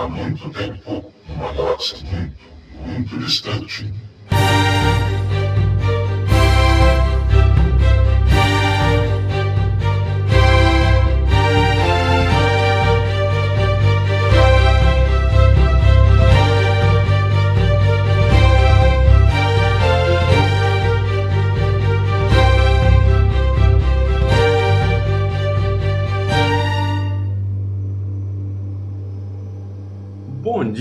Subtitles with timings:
[0.00, 2.36] há muito tempo, uma galáxia muito,
[2.86, 3.92] muito distante.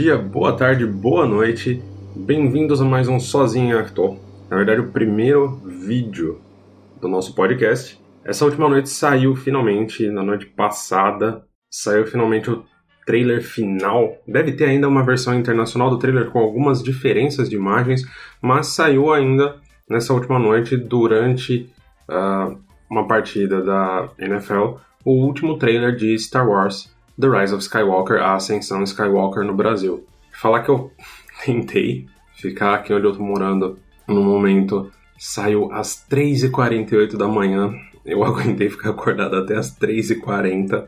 [0.01, 1.83] Dia, boa tarde, boa noite.
[2.15, 4.17] Bem-vindos a mais um Sozinho Actor.
[4.49, 6.39] Na verdade, o primeiro vídeo
[7.01, 7.99] do nosso podcast.
[8.23, 12.63] Essa última noite saiu finalmente, na noite passada, saiu finalmente o
[13.05, 14.15] trailer final.
[14.25, 18.03] Deve ter ainda uma versão internacional do trailer com algumas diferenças de imagens,
[18.41, 19.57] mas saiu ainda
[19.89, 21.69] nessa última noite durante
[22.07, 22.57] uh,
[22.89, 28.35] uma partida da NFL, o último trailer de Star Wars The Rise of Skywalker, a
[28.35, 30.05] Ascensão Skywalker no Brasil.
[30.31, 30.89] Falar que eu
[31.43, 37.73] tentei ficar aqui onde eu tô morando no momento, saiu às 3h48 da manhã,
[38.05, 40.87] eu aguentei ficar acordado até às 3h40.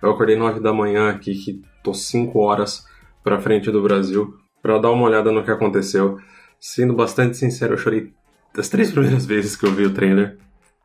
[0.00, 2.86] Eu acordei 9 da manhã aqui, que tô 5 horas
[3.24, 6.18] pra frente do Brasil, para dar uma olhada no que aconteceu.
[6.60, 8.12] Sendo bastante sincero, eu chorei
[8.54, 10.38] das três primeiras vezes que eu vi o trailer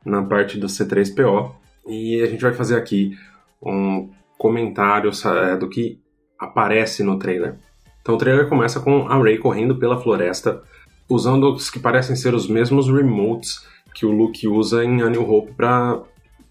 [0.04, 1.54] na parte do C3PO.
[1.88, 3.16] E a gente vai fazer aqui
[3.62, 6.00] um comentários é, do que
[6.40, 7.56] aparece no trailer.
[8.02, 10.62] Então o trailer começa com a Rey correndo pela floresta,
[11.10, 15.30] usando os que parecem ser os mesmos remotes que o Luke usa em A New
[15.30, 16.00] Hope para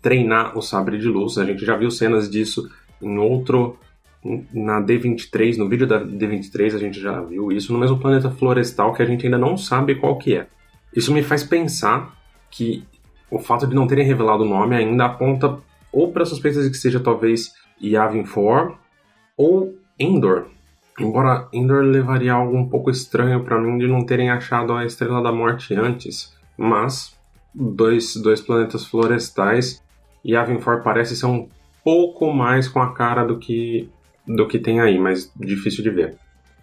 [0.02, 1.38] treinar o sabre de luz.
[1.38, 2.68] A gente já viu cenas disso
[3.00, 3.78] em outro
[4.52, 8.92] na D23, no vídeo da D23 a gente já viu isso no mesmo planeta florestal
[8.92, 10.48] que a gente ainda não sabe qual que é.
[10.94, 12.16] Isso me faz pensar
[12.50, 12.84] que
[13.30, 15.58] o fato de não terem revelado o nome ainda aponta
[15.92, 18.76] ou para suspeitas de que seja talvez Yavin 4
[19.36, 20.46] ou Endor.
[20.98, 25.22] Embora Endor levaria algo um pouco estranho para mim de não terem achado a Estrela
[25.22, 27.14] da Morte antes, mas
[27.54, 29.82] dois, dois planetas florestais
[30.24, 31.48] Yavin 4 parece ser um
[31.84, 33.88] pouco mais com a cara do que
[34.26, 36.16] do que tem aí, mas difícil de ver.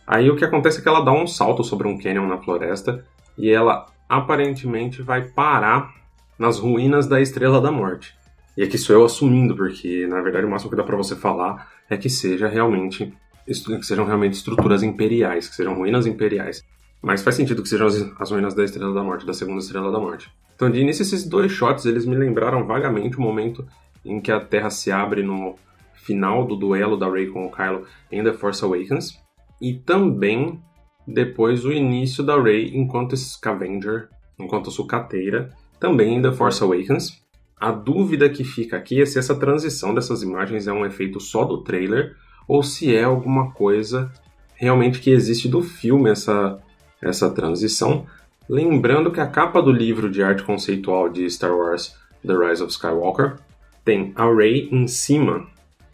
[0.05, 3.05] Aí o que acontece é que ela dá um salto sobre um canyon na floresta
[3.37, 5.93] e ela aparentemente vai parar
[6.37, 8.13] nas ruínas da Estrela da Morte.
[8.55, 11.71] E aqui sou eu assumindo, porque na verdade o máximo que dá para você falar
[11.89, 13.13] é que seja realmente
[13.45, 16.63] que sejam realmente estruturas imperiais, que sejam ruínas imperiais.
[17.01, 19.91] Mas faz sentido que sejam as, as ruínas da Estrela da Morte, da Segunda Estrela
[19.91, 20.31] da Morte.
[20.55, 23.67] Então, de início, esses dois shots eles me lembraram vagamente o momento
[24.05, 25.55] em que a Terra se abre no
[25.93, 29.19] final do duelo da Rey com o Kylo em The Force Awakens,
[29.59, 30.61] e também
[31.07, 34.09] depois o início da Rey enquanto Scavenger,
[34.39, 35.49] enquanto sucateira,
[35.79, 37.22] também em The Force Awakens.
[37.63, 41.45] A dúvida que fica aqui é se essa transição dessas imagens é um efeito só
[41.45, 42.13] do trailer
[42.45, 44.11] ou se é alguma coisa
[44.53, 46.59] realmente que existe do filme essa,
[47.01, 48.05] essa transição.
[48.49, 51.95] Lembrando que a capa do livro de arte conceitual de Star Wars
[52.27, 53.37] The Rise of Skywalker
[53.85, 55.47] tem a Rey em cima,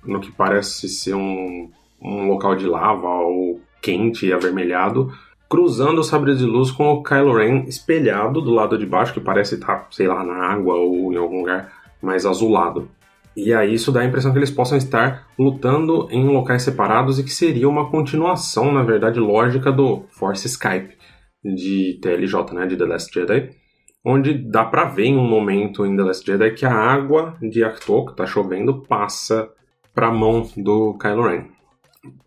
[0.03, 1.69] no que parece ser um,
[2.01, 5.13] um local de lava ou quente e avermelhado,
[5.49, 9.19] cruzando o sabre de luz com o Kylo Ren espelhado do lado de baixo, que
[9.19, 12.87] parece estar, sei lá, na água ou em algum lugar mais azulado.
[13.35, 17.23] E aí isso dá a impressão que eles possam estar lutando em locais separados e
[17.23, 20.95] que seria uma continuação, na verdade, lógica do Force Skype
[21.43, 23.49] de TLJ, né, de The Last Jedi,
[24.05, 27.63] onde dá para ver em um momento em The Last Jedi que a água de
[27.63, 29.49] Acto, que tá chovendo, passa
[29.95, 31.45] para a mão do Kylo Ren.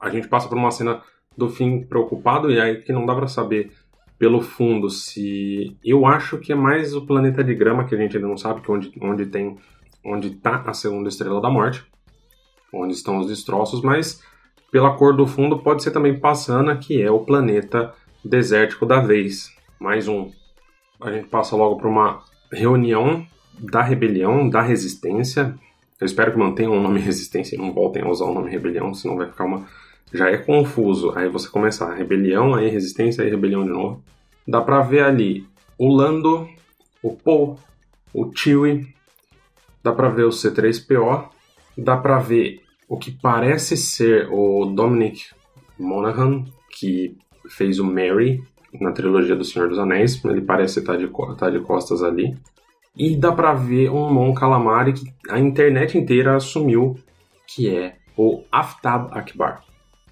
[0.00, 1.02] A gente passa por uma cena
[1.36, 3.72] do fim preocupado e aí que não dá para saber
[4.18, 8.16] pelo fundo se eu acho que é mais o planeta de grama que a gente
[8.16, 9.56] ainda não sabe que é onde onde tem
[10.04, 11.84] onde tá a segunda estrela da morte
[12.72, 14.22] onde estão os destroços mas
[14.72, 17.92] pela cor do fundo pode ser também Passana que é o planeta
[18.24, 19.54] desértico da vez.
[19.78, 20.30] Mais um.
[21.00, 23.26] A gente passa logo para uma reunião
[23.58, 25.54] da rebelião da resistência.
[26.00, 28.94] Eu espero que mantenham o nome resistência e não voltem a usar o nome rebelião
[28.94, 29.66] senão vai ficar uma
[30.12, 31.12] já é confuso.
[31.16, 34.02] Aí você começa a rebelião, aí resistência, aí rebelião de novo.
[34.46, 35.46] Dá pra ver ali
[35.78, 36.48] o Lando,
[37.02, 37.56] o Poe,
[38.12, 38.94] o Chewie,
[39.82, 41.28] dá pra ver o C3PO,
[41.76, 45.26] dá pra ver o que parece ser o Dominic
[45.78, 47.16] Monaghan, que
[47.48, 48.42] fez o Mary
[48.80, 52.36] na trilogia do Senhor dos Anéis, ele parece estar de, estar de costas ali.
[52.96, 56.96] E dá pra ver um Mon Calamari que a internet inteira assumiu
[57.46, 59.62] que é o Aftab Akbar.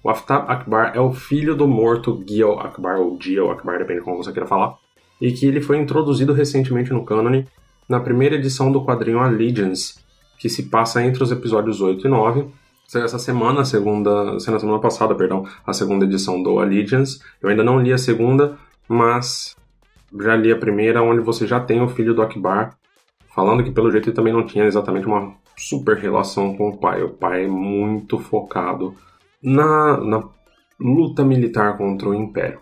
[0.03, 4.05] O Aftab Akbar é o filho do morto Gil Akbar, ou Gil Akbar, depende de
[4.05, 4.75] como você queira falar,
[5.19, 7.47] e que ele foi introduzido recentemente no cânone
[7.87, 9.99] na primeira edição do quadrinho Allegiance,
[10.39, 12.47] que se passa entre os episódios 8 e 9,
[12.91, 14.33] Saiu essa semana, a segunda.
[14.33, 17.21] Na semana passada, perdão, a segunda edição do Allegiance.
[17.41, 19.55] Eu ainda não li a segunda, mas
[20.19, 22.75] já li a primeira, onde você já tem o filho do Akbar,
[23.33, 27.01] falando que pelo jeito ele também não tinha exatamente uma super relação com o pai.
[27.01, 28.93] O pai é muito focado
[29.41, 30.23] na, na
[30.79, 32.59] luta militar contra o Império.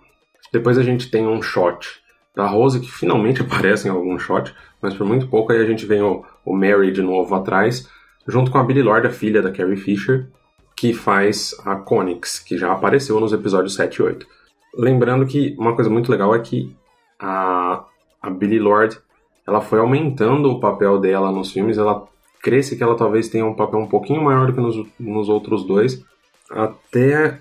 [0.52, 2.02] Depois a gente tem um shot
[2.36, 5.86] da Rose, que finalmente aparece em algum shot, mas por muito pouco aí a gente
[5.86, 7.90] vê o, o Mary de novo atrás,
[8.28, 10.28] junto com a Billy Lord, a filha da Carrie Fisher,
[10.76, 14.28] que faz a Conix, que já apareceu nos episódios 7 e 8.
[14.76, 16.74] Lembrando que uma coisa muito legal é que
[17.20, 17.84] a,
[18.22, 18.98] a Billy Lord
[19.46, 22.08] ela foi aumentando o papel dela nos filmes, ela
[22.42, 25.66] cresce que ela talvez tenha um papel um pouquinho maior do que nos, nos outros
[25.66, 26.06] dois,
[26.50, 27.40] até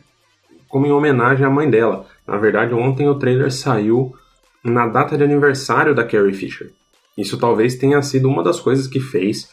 [0.69, 2.07] como em homenagem à mãe dela.
[2.27, 4.15] Na verdade, ontem o trailer saiu
[4.63, 6.71] na data de aniversário da Carrie Fisher.
[7.17, 9.51] Isso talvez tenha sido uma das coisas que fez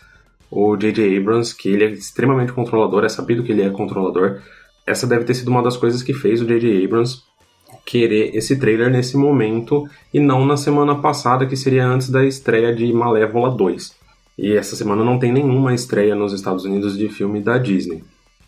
[0.52, 1.18] o J.J.
[1.18, 4.42] Abrams, que ele é extremamente controlador, é sabido que ele é controlador.
[4.86, 6.86] Essa deve ter sido uma das coisas que fez o J.J.
[6.86, 7.24] Abrams
[7.86, 12.74] querer esse trailer nesse momento e não na semana passada, que seria antes da estreia
[12.74, 13.96] de Malévola 2.
[14.38, 18.04] E essa semana não tem nenhuma estreia nos Estados Unidos de filme da Disney.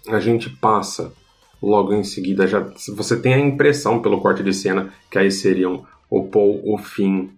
[0.09, 1.13] A gente passa
[1.61, 2.59] logo em seguida, já
[2.95, 7.29] você tem a impressão pelo corte de cena que aí seriam o Paul, o Finn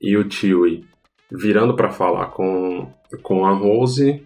[0.00, 0.86] e o Chewie
[1.30, 2.90] virando para falar com,
[3.22, 4.24] com a Rose,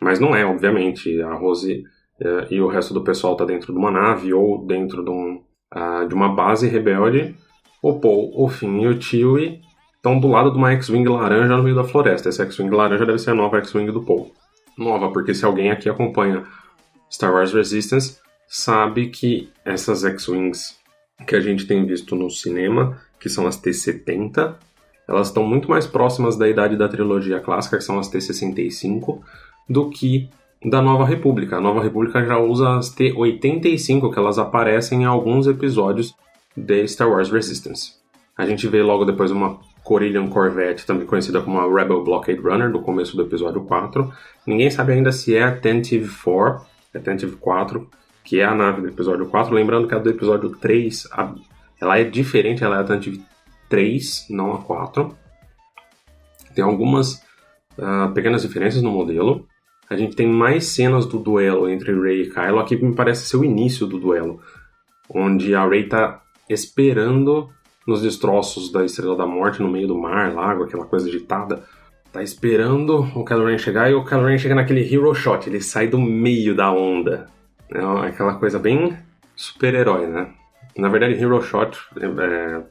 [0.00, 1.20] mas não é, obviamente.
[1.22, 1.82] A Rose
[2.20, 5.42] é, e o resto do pessoal tá dentro de uma nave ou dentro de, um,
[5.74, 7.34] uh, de uma base rebelde.
[7.82, 9.60] O Paul, o Finn e o Chewie
[9.96, 12.28] estão do lado de uma X-Wing laranja no meio da floresta.
[12.28, 14.32] Essa X-Wing laranja deve ser a nova X-Wing do Paul.
[14.78, 16.44] Nova, porque se alguém aqui acompanha
[17.10, 18.18] Star Wars Resistance,
[18.48, 20.78] sabe que essas X-Wings
[21.26, 24.54] que a gente tem visto no cinema, que são as T-70,
[25.08, 29.20] elas estão muito mais próximas da idade da trilogia clássica, que são as T-65,
[29.68, 30.28] do que
[30.64, 31.56] da Nova República.
[31.56, 36.14] A Nova República já usa as T-85, que elas aparecem em alguns episódios
[36.56, 37.92] de Star Wars Resistance.
[38.36, 42.70] A gente vê logo depois uma Corellian Corvette, também conhecida como a Rebel Blockade Runner,
[42.70, 44.12] do começo do episódio 4.
[44.46, 46.66] Ninguém sabe ainda se é Attentive 4,
[46.98, 47.88] Attentive 4,
[48.24, 49.54] que é a nave do episódio 4.
[49.54, 51.34] Lembrando que a do episódio 3, a,
[51.80, 53.22] ela é diferente, ela é Attentive
[53.68, 55.16] 3, não a 4.
[56.54, 57.22] Tem algumas
[57.78, 59.46] uh, pequenas diferenças no modelo.
[59.88, 62.58] A gente tem mais cenas do duelo entre Rey e Kylo.
[62.58, 64.40] Aqui me parece ser o início do duelo,
[65.08, 67.50] onde a Rey está esperando
[67.86, 71.62] nos destroços da Estrela da Morte no meio do mar, lago, aquela coisa agitada.
[72.16, 75.60] Tá esperando o Kylo Ren chegar e o Kylo Ren chega naquele hero shot, ele
[75.60, 77.26] sai do meio da onda.
[77.70, 77.78] É
[78.08, 78.96] aquela coisa bem
[79.34, 80.26] super-herói, né?
[80.78, 82.62] Na verdade, hero shot, é,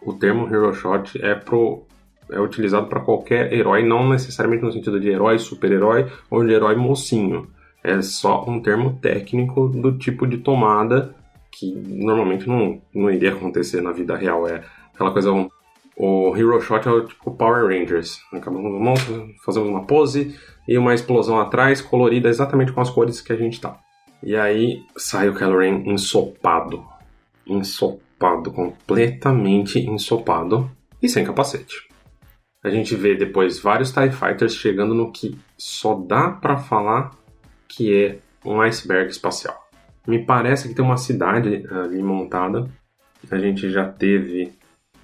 [0.00, 1.84] o termo hero shot é pro
[2.30, 6.74] é utilizado para qualquer herói, não necessariamente no sentido de herói, super-herói ou de herói
[6.74, 7.50] mocinho.
[7.84, 11.14] É só um termo técnico do tipo de tomada
[11.52, 14.48] que normalmente não, não iria acontecer na vida real.
[14.48, 14.62] É
[14.94, 15.30] aquela coisa.
[15.30, 15.50] Um,
[15.96, 18.20] o Hero Shot é o tipo Power Rangers.
[18.32, 19.00] Acabamos,
[19.44, 20.36] fazemos uma pose
[20.68, 23.78] e uma explosão atrás, colorida exatamente com as cores que a gente tá.
[24.22, 26.84] E aí sai o Kylo Ren ensopado.
[27.46, 30.70] Ensopado, completamente ensopado
[31.02, 31.86] e sem capacete.
[32.62, 37.12] A gente vê depois vários TIE Fighters chegando no que só dá para falar
[37.68, 39.56] que é um iceberg espacial.
[40.06, 42.68] Me parece que tem uma cidade eh, ali montada.
[43.30, 44.52] A gente já teve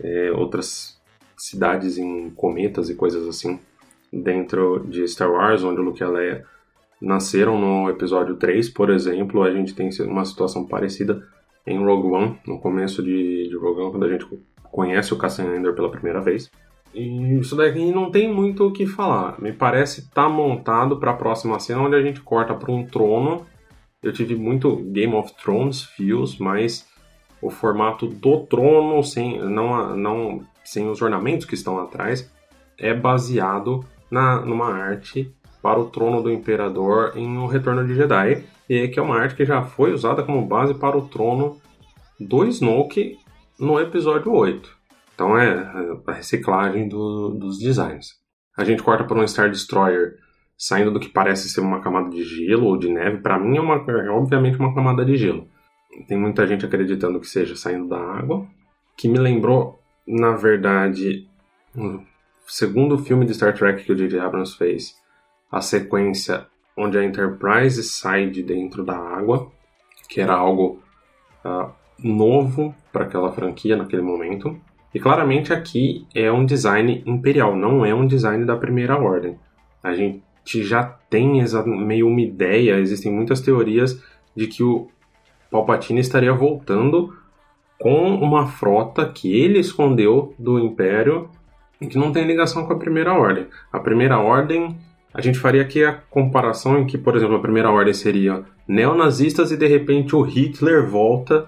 [0.02, 1.00] é, outras
[1.36, 3.58] cidades em cometas e coisas assim
[4.12, 6.44] dentro de Star Wars, onde o Luke e a Leia
[7.00, 9.42] nasceram no episódio 3, por exemplo.
[9.42, 11.26] A gente tem uma situação parecida
[11.66, 14.26] em Rogue One, no começo de, de Rogue One, quando a gente
[14.64, 16.50] conhece o Cassian Andor pela primeira vez.
[16.94, 19.40] E isso daqui não tem muito o que falar.
[19.40, 23.46] Me parece tá montado para a próxima cena, onde a gente corta para um trono
[24.02, 26.88] eu tive muito Game of Thrones feels, mas
[27.42, 32.32] o formato do trono, sem, não, não, sem os ornamentos que estão atrás,
[32.78, 38.44] é baseado na, numa arte para o trono do imperador em O Retorno de Jedi,
[38.68, 41.60] e que é uma arte que já foi usada como base para o trono
[42.18, 43.18] do Snoke
[43.58, 44.70] no episódio 8.
[45.14, 48.20] Então é a reciclagem do, dos designs.
[48.56, 50.16] A gente corta por um Star Destroyer
[50.56, 53.60] saindo do que parece ser uma camada de gelo ou de neve, para mim é,
[53.60, 55.48] uma, é obviamente uma camada de gelo.
[56.06, 58.46] Tem muita gente acreditando que seja saindo da água,
[58.96, 61.28] que me lembrou, na verdade,
[61.76, 62.02] o
[62.46, 64.18] segundo filme de Star Trek que o J.J.
[64.20, 64.96] Abrams fez,
[65.50, 66.46] a sequência
[66.76, 69.50] onde a Enterprise sai de dentro da água,
[70.08, 70.80] que era algo
[71.44, 74.58] uh, novo para aquela franquia naquele momento.
[74.94, 79.38] E claramente aqui é um design imperial, não é um design da primeira ordem.
[79.82, 80.22] A gente
[80.62, 84.02] já tem meio uma ideia, existem muitas teorias
[84.34, 84.88] de que o
[85.52, 87.14] Palpatine estaria voltando
[87.78, 91.28] com uma frota que ele escondeu do Império
[91.78, 93.46] e que não tem ligação com a Primeira Ordem.
[93.70, 94.74] A Primeira Ordem,
[95.12, 99.52] a gente faria aqui a comparação em que, por exemplo, a Primeira Ordem seria neonazistas
[99.52, 101.46] e de repente o Hitler volta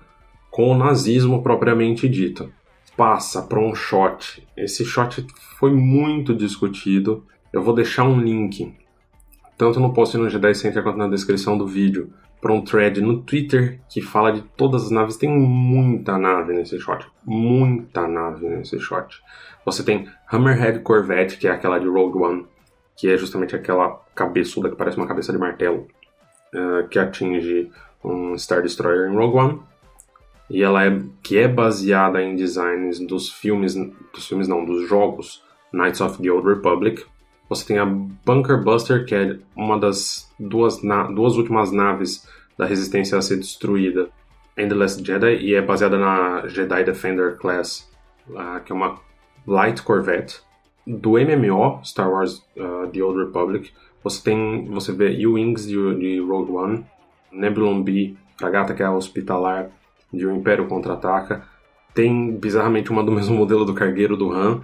[0.50, 2.52] com o nazismo propriamente dito.
[2.96, 4.46] Passa para um shot.
[4.54, 5.26] Esse shot
[5.58, 7.25] foi muito discutido.
[7.52, 8.75] Eu vou deixar um link,
[9.56, 13.23] tanto no post no Jedi Center quanto na descrição do vídeo, para um thread no
[13.23, 15.16] Twitter que fala de todas as naves.
[15.16, 17.06] Tem muita nave nesse shot.
[17.25, 19.23] Muita nave nesse shot.
[19.64, 22.46] Você tem Hammerhead Corvette, que é aquela de Rogue One,
[22.96, 25.88] que é justamente aquela cabeçuda que parece uma cabeça de martelo,
[26.54, 27.70] uh, que atinge
[28.04, 29.61] um Star Destroyer em Rogue One.
[30.50, 33.75] E ela é que é baseada em designs dos filmes,
[34.12, 35.42] dos filmes não, dos jogos
[35.73, 37.02] Knights of the Old Republic.
[37.48, 40.80] Você tem a Bunker Buster, que é uma das duas,
[41.14, 44.08] duas últimas naves da Resistência a ser destruída
[44.56, 47.90] em The Last Jedi e é baseada na Jedi Defender Class,
[48.28, 48.98] uh, que é uma
[49.46, 50.40] Light Corvette.
[50.86, 53.72] Do MMO Star Wars uh, The Old Republic,
[54.02, 56.86] você tem você vê U-Wings de, de, Rogue One,
[57.32, 59.70] Nebulon B, fragata que é a hospitalar
[60.12, 61.42] de O Império Contra-Ataca.
[61.94, 64.62] Tem bizarramente uma do mesmo modelo do cargueiro do Han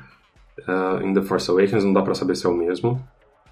[0.68, 3.02] uh, em The Force Awakens, não dá para saber se é o mesmo.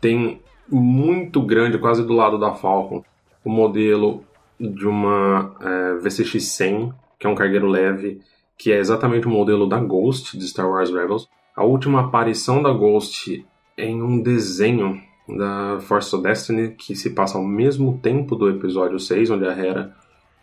[0.00, 3.02] Tem muito grande, quase do lado da Falcon,
[3.44, 4.24] o modelo
[4.60, 8.20] de uma uh, VCX-100, que é um cargueiro leve,
[8.56, 11.28] que é exatamente o modelo da Ghost de Star Wars Rebels.
[11.56, 13.44] A última aparição da Ghost
[13.76, 18.98] em um desenho da Force of Destiny que se passa ao mesmo tempo do episódio
[18.98, 19.94] 6, onde a Hera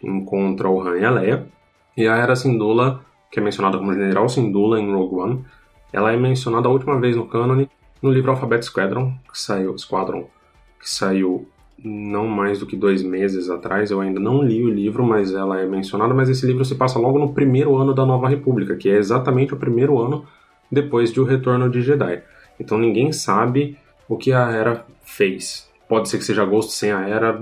[0.02, 1.48] encontra o Han e a Leia.
[1.98, 5.46] E a Hera Syndulla, que é mencionada como General Syndulla em Rogue One,
[5.96, 7.66] ela é mencionada a última vez no canon
[8.02, 10.28] no livro Alphabet Squadron, que saiu, Squadron,
[10.80, 11.48] que saiu
[11.82, 13.92] não mais do que dois meses atrás.
[13.92, 16.14] Eu ainda não li o livro, mas ela é mencionada.
[16.14, 19.54] Mas esse livro se passa logo no primeiro ano da Nova República, que é exatamente
[19.54, 20.26] o primeiro ano
[20.70, 22.22] depois de O Retorno de Jedi.
[22.60, 25.70] Então ninguém sabe o que a Era fez.
[25.88, 27.40] Pode ser que seja Ghost sem a Era,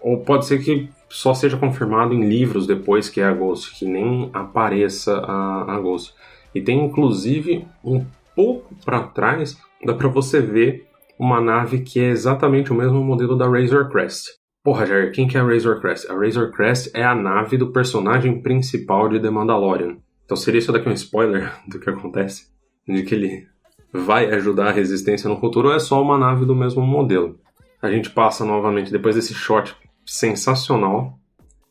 [0.00, 3.84] ou pode ser que só seja confirmado em livros depois que é a Ghost, que
[3.84, 6.14] nem apareça a, a Ghost.
[6.56, 8.02] E tem inclusive um
[8.34, 10.86] pouco para trás, dá para você ver
[11.18, 14.28] uma nave que é exatamente o mesmo modelo da Razor Crest.
[14.64, 16.10] Porra, Jair, quem que é a Razor Crest?
[16.10, 19.98] A Razor Crest é a nave do personagem principal de The Mandalorian.
[20.24, 22.46] Então seria isso daqui um spoiler do que acontece?
[22.88, 23.46] De que ele
[23.92, 27.38] vai ajudar a resistência no futuro ou é só uma nave do mesmo modelo?
[27.82, 31.18] A gente passa novamente, depois desse shot sensacional,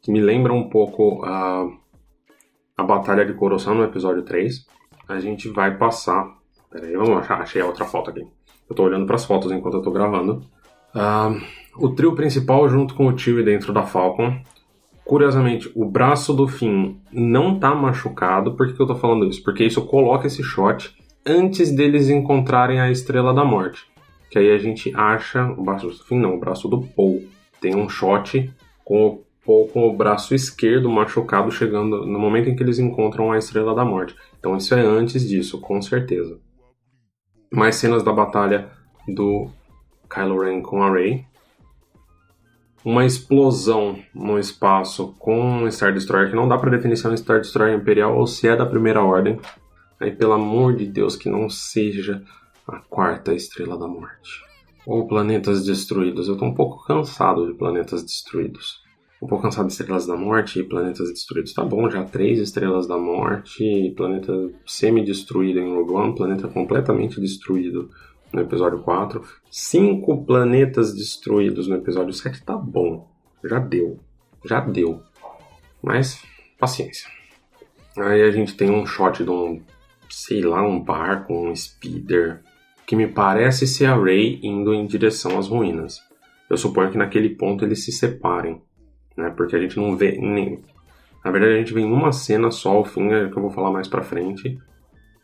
[0.03, 1.67] que me lembra um pouco a,
[2.77, 4.65] a Batalha de Coruscant no episódio 3,
[5.07, 6.35] a gente vai passar.
[6.69, 8.25] Peraí, vamos achar, achei a outra foto aqui.
[8.69, 10.43] Eu tô olhando para as fotos enquanto eu tô gravando.
[10.93, 11.41] Uh,
[11.77, 14.39] o trio principal junto com o tio dentro da Falcon.
[15.05, 18.55] Curiosamente, o braço do Finn não tá machucado.
[18.55, 19.43] Por que, que eu tô falando isso?
[19.43, 23.85] Porque isso coloca esse shot antes deles encontrarem a Estrela da Morte.
[24.31, 27.23] Que aí a gente acha o braço do Finn, não, o braço do Paul.
[27.61, 28.51] Tem um shot
[28.83, 33.31] com o Paul com o braço esquerdo machucado chegando no momento em que eles encontram
[33.31, 34.15] a Estrela da Morte.
[34.39, 36.39] Então isso é antes disso, com certeza
[37.55, 38.69] mais cenas da batalha
[39.07, 39.49] do
[40.09, 41.25] Kylo Ren com a Rey.
[42.83, 47.09] Uma explosão no espaço com um Star Destroyer que não dá para definir se é
[47.09, 49.39] um Star Destroyer Imperial ou se é da Primeira Ordem.
[49.99, 52.21] Aí, pelo amor de Deus, que não seja
[52.67, 54.43] a quarta Estrela da Morte.
[54.85, 56.27] Ou planetas destruídos.
[56.27, 58.84] Eu tô um pouco cansado de planetas destruídos
[59.25, 61.51] um pouco cansado de Estrelas da Morte e Planetas Destruídos.
[61.51, 67.89] Tá bom, já três Estrelas da Morte, planeta semi-destruído em Rogue One, planeta completamente destruído
[68.31, 73.09] no episódio 4, cinco planetas destruídos no episódio 7, tá bom.
[73.43, 73.99] Já deu.
[74.45, 75.01] Já deu.
[75.81, 76.21] Mas,
[76.59, 77.09] paciência.
[77.97, 79.59] Aí a gente tem um shot de um,
[80.07, 82.43] sei lá, um barco, um speeder,
[82.85, 85.99] que me parece ser a Rey indo em direção às ruínas.
[86.47, 88.61] Eu suponho que naquele ponto eles se separem
[89.17, 89.33] né?
[89.35, 90.59] Porque a gente não vê nem.
[91.23, 93.51] Na verdade, a gente vê em uma cena só o fim, é que eu vou
[93.51, 94.59] falar mais pra frente,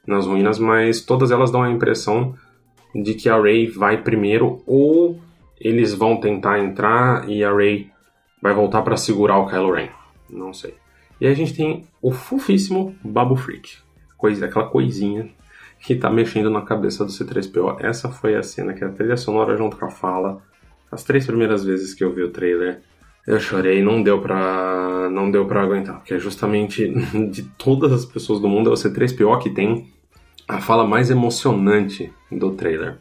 [0.06, 2.36] nas ruínas, mas todas elas dão a impressão
[2.94, 5.20] de que a Rey vai primeiro ou
[5.60, 7.90] eles vão tentar entrar e a Rey
[8.42, 9.90] vai voltar para segurar o Kylo Ren.
[10.30, 10.74] Não sei.
[11.20, 13.78] E aí a gente tem o fofíssimo Babu Freak.
[14.18, 15.30] Coisa, aquela coisinha
[15.80, 17.78] que tá mexendo na cabeça do C3PO.
[17.80, 20.42] Essa foi a cena que a trilha sonora junto com a fala.
[20.92, 22.82] As três primeiras vezes que eu vi o trailer,
[23.26, 26.92] eu chorei, não deu pra, não deu pra aguentar, porque é justamente
[27.30, 29.88] de todas as pessoas do mundo, é o C3PO que tem
[30.48, 32.98] a fala mais emocionante do trailer.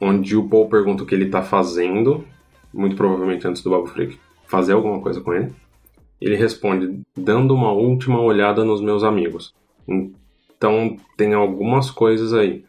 [0.00, 2.24] onde o Paul pergunta o que ele está fazendo,
[2.72, 5.52] muito provavelmente antes do Babu Freak fazer alguma coisa com ele.
[6.20, 9.54] Ele responde, dando uma última olhada nos meus amigos.
[9.86, 12.64] Então tem algumas coisas aí.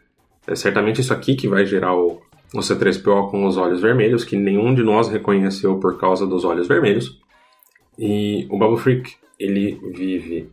[0.48, 2.22] É certamente isso aqui que vai gerar o,
[2.54, 6.68] o C3PO com os olhos vermelhos, que nenhum de nós reconheceu por causa dos olhos
[6.68, 7.20] vermelhos.
[7.98, 10.50] E o Babu Freak, ele vive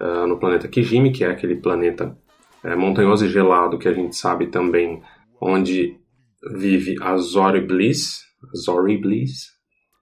[0.00, 2.16] uh, no planeta Kijimi, que é aquele planeta
[2.64, 5.02] uh, montanhoso e gelado que a gente sabe também,
[5.40, 5.96] onde
[6.56, 8.20] vive a Zori Bliss.
[8.56, 9.48] Zori Bliss?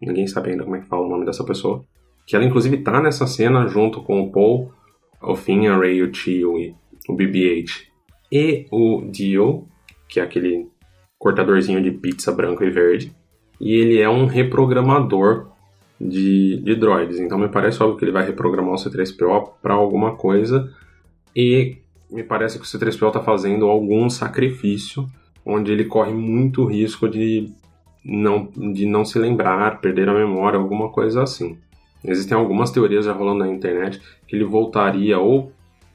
[0.01, 1.85] Ninguém sabe ainda como é que fala o nome dessa pessoa.
[2.27, 4.73] Que ela inclusive tá nessa cena junto com o Paul,
[5.23, 6.55] o Finn, a Ray, o Tio
[7.09, 7.87] o BB-8
[8.31, 9.67] e o Dio,
[10.09, 10.69] que é aquele
[11.19, 13.13] cortadorzinho de pizza branco e verde.
[13.61, 15.49] E ele é um reprogramador
[16.01, 17.19] de, de droids.
[17.19, 20.73] Então me parece óbvio que ele vai reprogramar o C3PO para alguma coisa.
[21.35, 21.79] E
[22.11, 25.07] me parece que o C3PO está fazendo algum sacrifício
[25.45, 27.51] onde ele corre muito risco de
[28.05, 31.59] não, de não se lembrar, perder a memória, alguma coisa assim.
[32.05, 35.53] Existem algumas teorias já rolando na internet que ele voltaria ou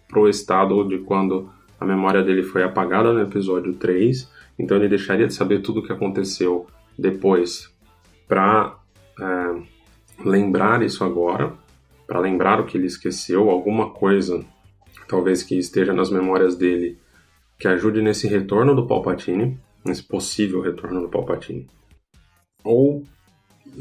[0.08, 1.50] pro estado de quando
[1.80, 5.84] a memória dele foi apagada no episódio 3, então ele deixaria de saber tudo o
[5.84, 6.68] que aconteceu
[6.98, 7.74] depois
[8.28, 8.78] para
[9.20, 11.54] é, lembrar isso agora,
[12.08, 14.46] para lembrar o que ele esqueceu, alguma coisa
[15.08, 16.98] talvez que esteja nas memórias dele
[17.60, 21.68] que ajude nesse retorno do Palpatine, nesse possível retorno do Palpatine.
[22.64, 23.04] Ou,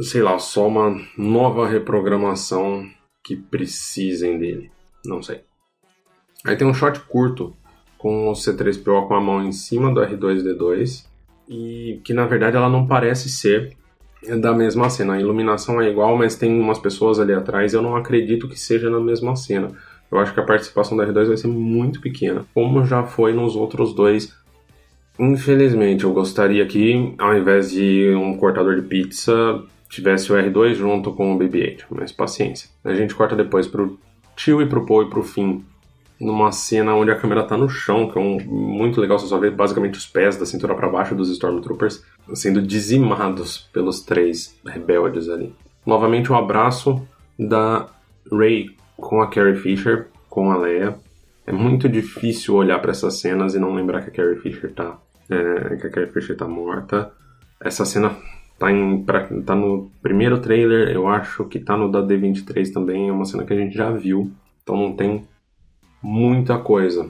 [0.02, 2.88] sei lá, só uma nova reprogramação
[3.24, 4.70] que precisem dele.
[5.04, 5.42] Não sei.
[6.44, 7.56] Aí tem um shot curto
[8.02, 11.06] com o C3PO com a mão em cima do R2D2
[11.48, 13.76] e que na verdade ela não parece ser
[14.40, 15.14] da mesma cena.
[15.14, 17.72] A iluminação é igual, mas tem umas pessoas ali atrás.
[17.72, 19.68] Eu não acredito que seja na mesma cena.
[20.10, 23.56] Eu acho que a participação da R2 vai ser muito pequena, como já foi nos
[23.56, 24.34] outros dois.
[25.18, 31.12] Infelizmente, eu gostaria que, ao invés de um cortador de pizza, tivesse o R2 junto
[31.12, 32.68] com o BB-8, mas paciência.
[32.84, 33.98] A gente corta depois pro
[34.36, 35.64] tio e pro Poe e pro fim
[36.22, 39.38] numa cena onde a câmera tá no chão, que é um, muito legal, você só
[39.38, 45.28] vê basicamente os pés da cintura para baixo dos Stormtroopers sendo dizimados pelos três rebeldes
[45.28, 45.52] ali.
[45.84, 47.06] Novamente um abraço
[47.36, 47.88] da
[48.30, 50.94] Rey com a Carrie Fisher, com a Leia.
[51.44, 54.96] É muito difícil olhar para essas cenas e não lembrar que a Carrie Fisher tá,
[55.28, 57.10] é, que a Carrie Fisher tá morta.
[57.60, 58.16] Essa cena
[58.60, 63.08] tá, em, pra, tá no primeiro trailer, eu acho que tá no da D23 também,
[63.08, 64.30] é uma cena que a gente já viu,
[64.62, 65.24] então não tem
[66.02, 67.08] muita coisa.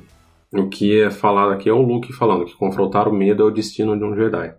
[0.52, 3.50] O que é falado aqui é o Luke falando que confrontar o medo é o
[3.50, 4.54] destino de um Jedi.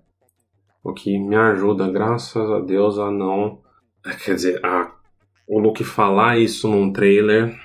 [0.84, 3.60] O que me ajuda, graças a Deus, a não.
[4.26, 4.92] Quer dizer, a,
[5.48, 7.56] o Luke falar isso num trailer,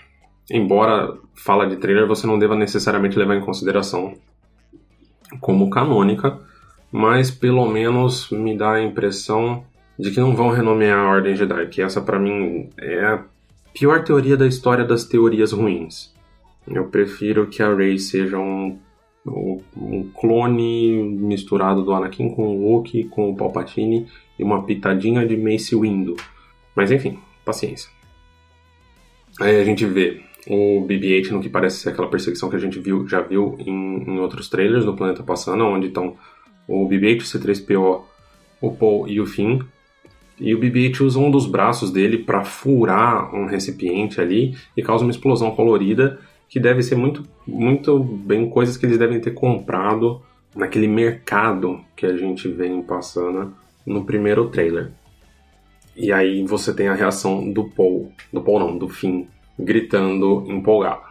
[0.50, 4.14] embora fala de trailer, você não deva necessariamente levar em consideração
[5.40, 6.38] como canônica,
[6.92, 9.64] mas pelo menos me dá a impressão
[9.98, 13.24] de que não vão renomear a Ordem Jedi, que essa para mim é a
[13.72, 16.14] pior teoria da história das teorias ruins.
[16.70, 18.78] Eu prefiro que a Rey seja um,
[19.26, 24.06] um clone misturado do Anakin com o Luke, com o Palpatine
[24.38, 26.16] e uma pitadinha de Mace Windu.
[26.74, 27.90] Mas enfim, paciência.
[29.40, 32.78] Aí a gente vê o BB-8 no que parece ser aquela perseguição que a gente
[32.78, 36.16] viu, já viu em, em outros trailers do Planeta Passando, onde estão
[36.66, 38.02] o BB-8, o C-3PO,
[38.60, 39.60] o Paul e o Finn.
[40.40, 45.04] E o BB-8 usa um dos braços dele para furar um recipiente ali e causa
[45.04, 50.22] uma explosão colorida que deve ser muito, muito bem coisas que eles devem ter comprado
[50.56, 54.90] naquele mercado que a gente vem passando no primeiro trailer.
[55.96, 59.26] E aí você tem a reação do Paul, do Paul não, do Finn,
[59.58, 61.02] gritando empolgado.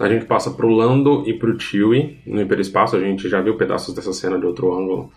[0.00, 3.94] A gente passa pro Lando e pro Chewie no hiperespaço, a gente já viu pedaços
[3.94, 5.12] dessa cena de outro ângulo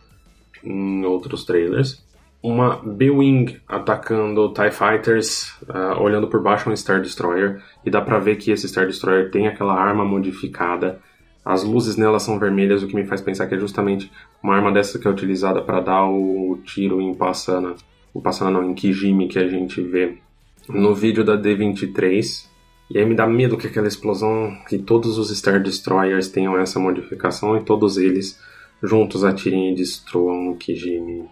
[0.64, 2.06] em outros trailers
[2.46, 8.20] uma B-Wing atacando TIE Fighters, uh, olhando por baixo um Star Destroyer, e dá pra
[8.20, 11.00] ver que esse Star Destroyer tem aquela arma modificada.
[11.44, 14.12] As luzes nela são vermelhas, o que me faz pensar que é justamente
[14.44, 17.76] uma arma dessa que é utilizada para dar o tiro em Passana,
[18.16, 20.16] em Passana não, em Kijimi que a gente vê
[20.70, 22.46] no vídeo da D23.
[22.92, 26.80] E aí me dá medo que aquela explosão, que todos os Star Destroyers tenham essa
[26.80, 28.40] modificação e todos eles
[28.84, 31.28] juntos atirem e destruam o Kijimi.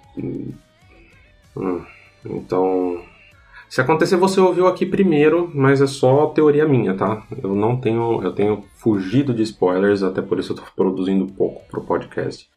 [1.56, 1.84] Hum,
[2.26, 3.04] então,
[3.74, 7.26] se acontecer, você ouviu aqui primeiro, mas é só teoria minha, tá?
[7.42, 11.68] Eu não tenho, eu tenho fugido de spoilers, até por isso eu tô produzindo pouco
[11.70, 12.48] pro podcast,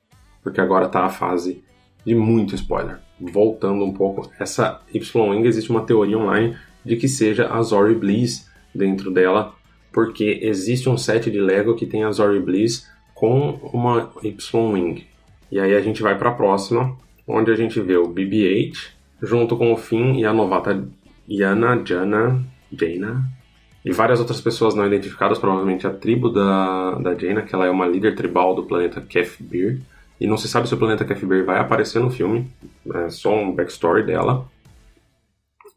[0.43, 1.65] porque agora tá a fase
[2.05, 3.01] de muito spoiler.
[3.19, 6.55] Voltando um pouco, essa Y-Wing existe uma teoria online
[6.85, 9.55] de que seja a Zori Bliss dentro dela,
[9.91, 15.07] porque existe um set de Lego que tem a Zori Bliss com uma Y-Wing.
[15.51, 16.95] E aí a gente vai para a próxima,
[17.27, 18.91] onde a gente vê o BB-8
[19.23, 20.87] junto com o Finn e a novata
[21.29, 23.37] Yana Jana Jaina
[23.85, 27.71] e várias outras pessoas não identificadas, provavelmente a tribo da, da Jaina, que ela é
[27.71, 29.81] uma líder tribal do planeta Kefbir.
[30.21, 32.51] E não se sabe se o planeta Kefbir vai aparecer no filme,
[32.93, 34.51] é só um backstory dela.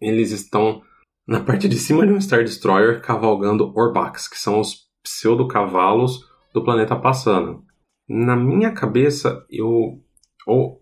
[0.02, 0.82] Eles estão
[1.28, 6.64] na parte de cima de um Star Destroyer cavalgando Orbax, que são os pseudo-cavalos do
[6.64, 7.60] planeta Passana.
[8.08, 10.02] Na minha cabeça, eu.
[10.48, 10.79] Ou,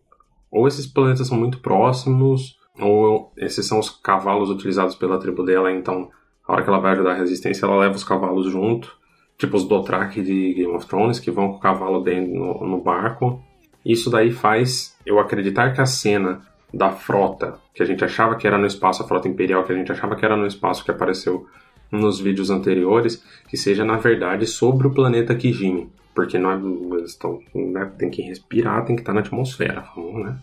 [0.57, 5.71] ou esses planetas são muito próximos, ou esses são os cavalos utilizados pela tribo dela,
[5.71, 6.09] então
[6.47, 8.95] a hora que ela vai ajudar a resistência, ela leva os cavalos junto.
[9.37, 12.81] Tipo os Dothraki de Game of Thrones, que vão com o cavalo dentro no, no
[12.81, 13.43] barco.
[13.85, 16.41] Isso daí faz eu acreditar que a cena
[16.73, 19.75] da frota, que a gente achava que era no espaço, a frota imperial, que a
[19.75, 21.45] gente achava que era no espaço que apareceu
[21.91, 25.89] nos vídeos anteriores, que seja na verdade sobre o planeta Kijimi.
[26.17, 26.59] Porque nós
[27.05, 30.35] estão, né, tem que respirar, tem que estar na atmosfera, vamos, né?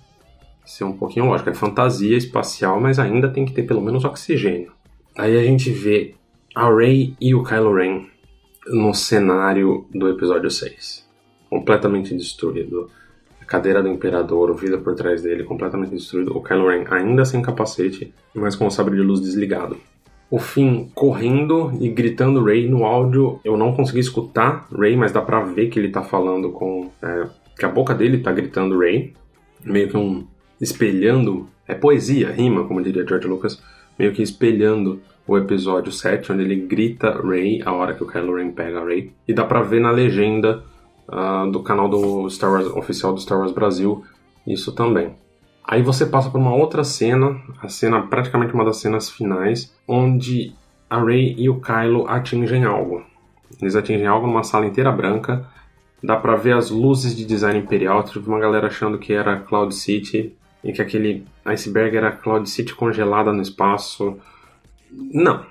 [0.65, 4.71] Ser um pouquinho lógico, é fantasia espacial, mas ainda tem que ter pelo menos oxigênio.
[5.19, 6.15] Aí a gente vê
[6.55, 8.07] a Rey e o Kylo Ren
[8.69, 11.05] no cenário do episódio 6.
[11.51, 12.89] Completamente destruído.
[13.43, 16.37] A cadeira do Imperador, o vida por trás dele, completamente destruído.
[16.37, 19.77] O Kylo Ren ainda sem capacete, mas com o sabre de luz desligado.
[20.35, 23.39] O Finn correndo e gritando Rey no áudio.
[23.45, 26.91] Eu não consegui escutar Rey, mas dá pra ver que ele tá falando com.
[27.03, 29.15] É, que a boca dele tá gritando Rey.
[29.65, 30.27] Meio que um.
[30.61, 31.49] espelhando.
[31.69, 33.63] É poesia, rima, como diria George Lucas
[33.99, 38.35] meio que espelhando o episódio 7, onde ele grita Rey a hora que o Kylo
[38.35, 39.13] Ren pega Rey.
[39.27, 40.63] E dá pra ver na legenda
[41.09, 44.05] uh, do canal do Star Wars oficial do Star Wars Brasil
[44.47, 45.15] isso também.
[45.67, 50.55] Aí você passa por uma outra cena, a cena praticamente uma das cenas finais, onde
[50.91, 53.03] a Rey e o Kylo atingem algo.
[53.61, 55.47] Eles atingem algo numa sala inteira branca.
[56.03, 58.03] Dá pra ver as luzes de design imperial.
[58.03, 62.75] Tive uma galera achando que era Cloud City e que aquele iceberg era Cloud City
[62.75, 64.19] congelada no espaço.
[64.91, 65.47] Não.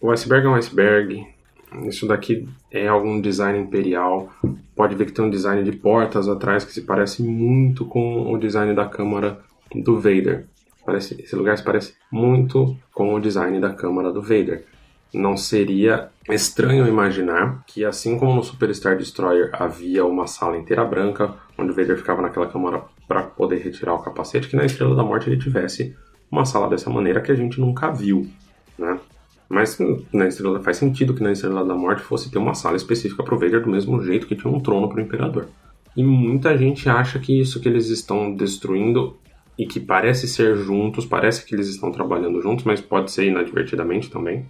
[0.00, 1.26] O iceberg é um iceberg.
[1.84, 4.30] Isso daqui é algum design imperial.
[4.74, 8.38] Pode ver que tem um design de portas atrás que se parece muito com o
[8.38, 9.40] design da câmara
[9.74, 10.46] do Vader.
[10.84, 14.64] Parece, esse lugar se parece muito com o design da câmara do Vader.
[15.12, 20.84] Não seria estranho imaginar que, assim como no Super Star Destroyer havia uma sala inteira
[20.84, 24.94] branca, onde o Vader ficava naquela câmara para poder retirar o capacete, que na Estrela
[24.94, 25.96] da Morte ele tivesse
[26.30, 28.28] uma sala dessa maneira que a gente nunca viu,
[28.78, 28.98] né?
[29.48, 29.78] Mas
[30.12, 33.34] na Estrela faz sentido que na Estrela da Morte fosse ter uma sala específica para
[33.34, 35.48] o Vader do mesmo jeito que tinha um trono para o Imperador.
[35.96, 39.16] E muita gente acha que isso que eles estão destruindo
[39.58, 44.10] e que parece ser juntos, parece que eles estão trabalhando juntos, mas pode ser inadvertidamente
[44.10, 44.46] também.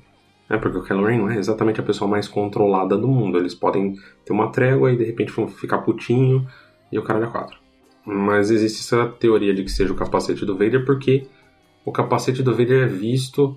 [0.49, 0.57] Né?
[0.57, 3.39] Porque o Kylo não é exatamente a pessoa mais controlada do mundo.
[3.39, 6.47] Eles podem ter uma trégua e de repente vão ficar putinho
[6.91, 7.59] e o cara é quatro.
[8.05, 11.27] Mas existe essa teoria de que seja o capacete do Vader porque
[11.85, 13.57] o capacete do Vader é visto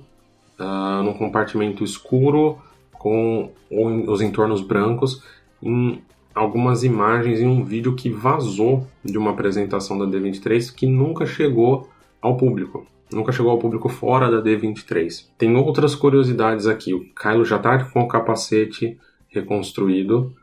[0.59, 2.57] uh, num compartimento escuro
[2.93, 5.23] com os entornos brancos
[5.61, 6.01] em
[6.35, 11.89] algumas imagens em um vídeo que vazou de uma apresentação da D23 que nunca chegou
[12.21, 12.85] ao público.
[13.11, 15.27] Nunca chegou ao público fora da D23.
[15.37, 16.93] Tem outras curiosidades aqui.
[16.93, 18.97] O Kylo já está com o capacete
[19.29, 20.35] reconstruído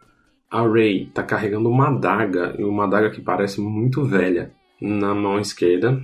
[0.51, 5.39] a Rey tá carregando uma adaga, e uma adaga que parece muito velha, na mão
[5.39, 6.01] esquerda.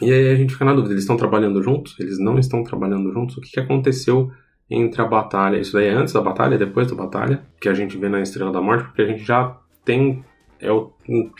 [0.00, 1.98] E aí a gente fica na dúvida, eles estão trabalhando juntos?
[2.00, 3.36] Eles não estão trabalhando juntos?
[3.36, 4.30] O que, que aconteceu
[4.68, 5.58] entre a batalha?
[5.58, 7.44] Isso daí é antes da batalha, depois da batalha?
[7.60, 10.24] Que a gente vê na Estrela da Morte, porque a gente já tem
[10.60, 10.70] é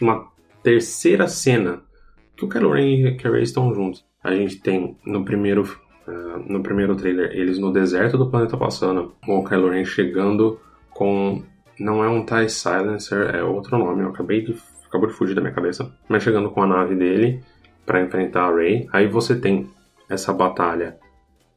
[0.00, 0.26] uma
[0.62, 1.82] terceira cena
[2.36, 4.04] que o Kylo Ren e a Rey estão juntos.
[4.22, 9.14] A gente tem no primeiro uh, no primeiro trailer eles no deserto do planeta passando,
[9.24, 11.42] com o Kylo Ren chegando com
[11.78, 14.54] não é um TIE Silencer, é outro nome, eu acabei de.
[14.86, 15.92] acabou de fugir da minha cabeça.
[16.08, 17.42] Mas chegando com a nave dele
[17.84, 18.88] para enfrentar a Rey.
[18.92, 19.68] Aí você tem
[20.08, 20.98] essa batalha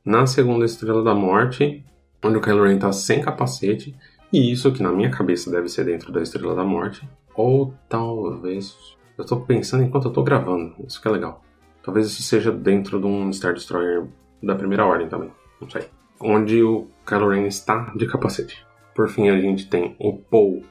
[0.04, 1.84] na segunda Estrela da Morte,
[2.24, 3.96] onde o Kylo Ren tá sem capacete.
[4.32, 7.08] E isso que na minha cabeça deve ser dentro da Estrela da Morte.
[7.36, 8.76] Ou talvez.
[9.18, 11.44] Eu tô pensando enquanto eu tô gravando, isso que é legal.
[11.84, 14.06] Talvez isso seja dentro de um Star Destroyer
[14.44, 15.86] da primeira ordem também, não sei.
[16.20, 18.66] Onde o Kylo Ren está de capacete.
[18.94, 20.64] Por fim, a gente tem o Paul,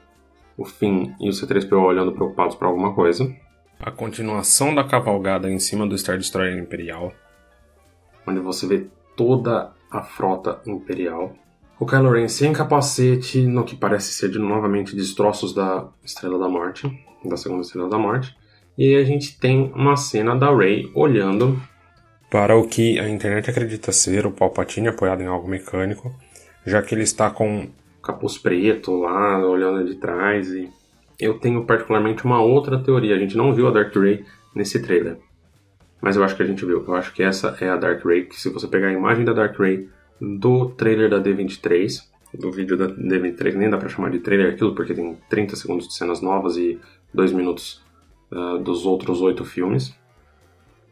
[0.57, 3.33] o Finn e o C-3PO olhando preocupados por alguma coisa.
[3.79, 7.13] A continuação da cavalgada em cima do Star Destroyer Imperial.
[8.27, 11.35] Onde você vê toda a frota imperial.
[11.79, 16.49] O Kylo Ren sem capacete, no que parece ser de novamente destroços da Estrela da
[16.49, 16.87] Morte,
[17.23, 18.35] da segunda Estrela da Morte.
[18.77, 21.61] E aí a gente tem uma cena da Rey olhando
[22.29, 26.13] para o que a internet acredita ser o Palpatine apoiado em algo mecânico,
[26.65, 27.69] já que ele está com
[28.03, 30.69] capuz preto lá, olhando de trás e
[31.19, 33.15] eu tenho particularmente uma outra teoria.
[33.15, 35.17] A gente não viu a Dark Ray nesse trailer.
[36.01, 36.83] Mas eu acho que a gente viu.
[36.87, 39.33] Eu acho que essa é a Dark Ray, que se você pegar a imagem da
[39.33, 39.89] Dark Ray
[40.21, 42.03] do trailer da D23,
[42.33, 45.87] do vídeo da D23, nem dá pra chamar de trailer aquilo, porque tem 30 segundos
[45.87, 46.79] de cenas novas e
[47.13, 47.83] 2 minutos
[48.31, 49.95] uh, dos outros 8 filmes.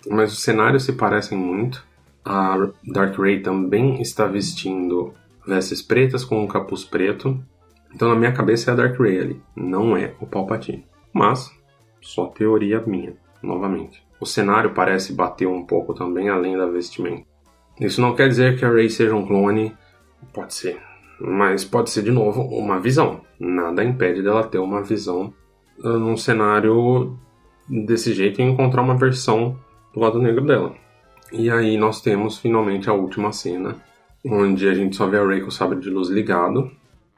[0.09, 1.85] Mas os cenários se parecem muito.
[2.23, 5.13] A Dark Ray também está vestindo
[5.45, 7.39] vestes pretas com um capuz preto.
[7.93, 10.85] Então na minha cabeça é a Dark Ray ali, não é o Palpatine.
[11.13, 11.49] Mas,
[12.01, 14.05] só teoria minha, novamente.
[14.19, 17.25] O cenário parece bater um pouco também além da vestimenta.
[17.79, 19.75] Isso não quer dizer que a Rey seja um clone,
[20.33, 20.81] pode ser,
[21.19, 23.21] mas pode ser de novo uma visão.
[23.39, 25.33] Nada impede dela ter uma visão
[25.79, 27.17] uh, num cenário
[27.67, 29.59] desse jeito e encontrar uma versão
[29.93, 30.73] do lado negro dela.
[31.31, 33.75] E aí nós temos finalmente a última cena,
[34.25, 36.71] onde a gente só vê a Rey com o sabre de luz ligado,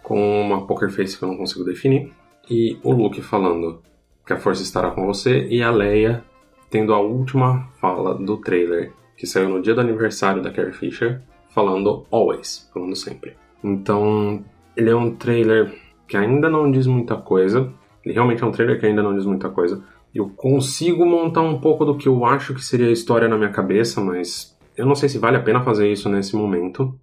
[0.08, 2.14] com uma poker face que eu não consigo definir,
[2.50, 3.82] e o Luke falando
[4.26, 6.24] que a força estará com você, e a Leia
[6.70, 11.22] tendo a última fala do trailer, que saiu no dia do aniversário da Carrie Fisher,
[11.50, 13.36] falando always, falando sempre.
[13.62, 14.46] Então,
[14.78, 15.76] ele é um trailer
[16.08, 17.74] que ainda não diz muita coisa.
[18.06, 19.84] Ele realmente é um trailer que ainda não diz muita coisa.
[20.16, 23.52] Eu consigo montar um pouco do que eu acho que seria a história na minha
[23.52, 26.98] cabeça, mas eu não sei se vale a pena fazer isso nesse momento.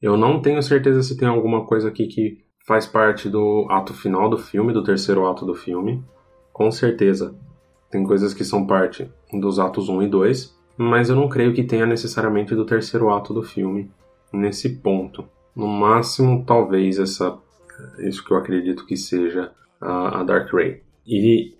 [0.00, 4.28] Eu não tenho certeza se tem alguma coisa aqui que faz parte do ato final
[4.28, 6.04] do filme, do terceiro ato do filme.
[6.52, 7.34] Com certeza
[7.90, 11.64] tem coisas que são parte dos atos 1 e 2, mas eu não creio que
[11.64, 13.90] tenha necessariamente do terceiro ato do filme
[14.32, 15.24] nesse ponto.
[15.56, 17.38] No máximo, talvez essa
[18.00, 20.82] isso que eu acredito que seja a, a Dark Ray.
[21.06, 21.54] E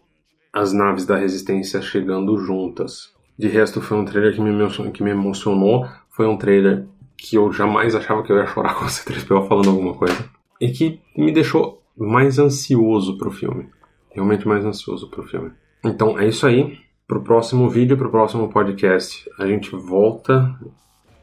[0.52, 3.14] as naves da Resistência chegando juntas.
[3.38, 5.86] De resto, foi um trailer que me, que me emocionou.
[6.10, 6.86] Foi um trailer
[7.18, 10.24] que eu jamais achava que eu ia chorar com o C3PO falando alguma coisa.
[10.60, 13.68] E que me deixou mais ansioso pro filme.
[14.10, 15.50] Realmente mais ansioso pro filme.
[15.84, 16.78] Então é isso aí.
[17.06, 20.54] Pro próximo vídeo, pro próximo podcast, a gente volta.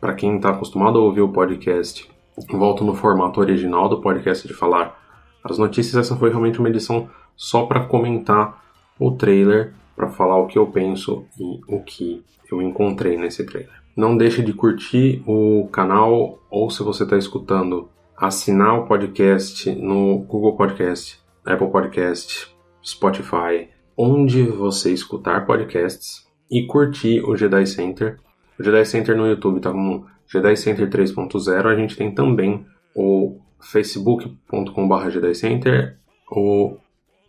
[0.01, 2.10] Para quem está acostumado a ouvir o podcast,
[2.49, 4.99] volta no formato original do podcast de falar
[5.43, 5.95] as notícias.
[5.95, 8.63] Essa foi realmente uma edição só para comentar
[8.99, 13.85] o trailer, para falar o que eu penso e o que eu encontrei nesse trailer.
[13.95, 20.19] Não deixe de curtir o canal ou se você está escutando, assinar o podcast no
[20.19, 22.53] Google Podcast, Apple Podcast,
[22.84, 28.19] Spotify, onde você escutar podcasts e curtir o Jedi Center.
[28.60, 31.65] O Jedi Center no YouTube está como Jedi Center 3.0.
[31.65, 35.97] A gente tem também o facebook.com.br Jedi Center,
[36.29, 36.77] o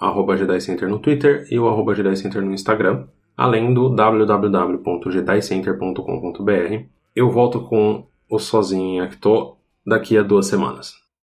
[0.00, 6.84] arroba Jedi Center no Twitter e o arroba Jedi Center no Instagram, além do www.jedicenter.com.br.
[7.14, 11.05] Eu volto com o Sozinho em Acto daqui a duas semanas.